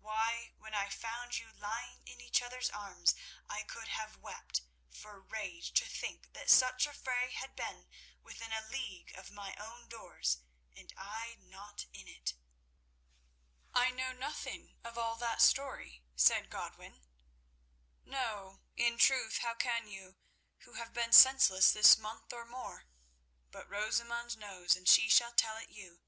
Why, 0.00 0.54
when 0.56 0.72
I 0.74 0.88
found 0.88 1.38
you 1.38 1.52
lying 1.52 2.00
in 2.06 2.18
each 2.18 2.40
other's 2.40 2.70
arms 2.70 3.14
I 3.50 3.64
could 3.64 3.88
have 3.88 4.16
wept 4.16 4.62
for 4.90 5.20
rage 5.20 5.72
to 5.74 5.84
think 5.84 6.32
that 6.32 6.48
such 6.48 6.86
a 6.86 6.94
fray 6.94 7.30
had 7.32 7.54
been 7.54 7.86
within 8.22 8.50
a 8.50 8.66
league 8.66 9.12
of 9.14 9.30
my 9.30 9.54
own 9.56 9.88
doors 9.90 10.38
and 10.74 10.90
I 10.96 11.34
not 11.38 11.84
in 11.92 12.08
it." 12.08 12.32
"I 13.74 13.90
know 13.90 14.12
nothing 14.12 14.72
of 14.82 14.96
all 14.96 15.16
that 15.16 15.42
story," 15.42 16.02
said 16.16 16.48
Godwin. 16.48 17.04
"No, 18.06 18.62
in 18.76 18.96
truth, 18.96 19.40
how 19.42 19.52
can 19.54 19.86
you, 19.86 20.16
who 20.60 20.76
have 20.76 20.94
been 20.94 21.12
senseless 21.12 21.72
this 21.72 21.98
month 21.98 22.32
or 22.32 22.46
more? 22.46 22.86
But 23.50 23.68
Rosamund 23.68 24.38
knows, 24.38 24.74
and 24.76 24.88
she 24.88 25.10
shall 25.10 25.34
tell 25.34 25.58
it 25.58 25.68
you. 25.68 26.00